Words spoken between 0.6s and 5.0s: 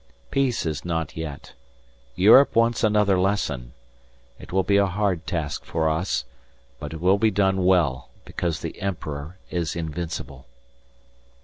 is not yet. Europe wants another lesson. It will be a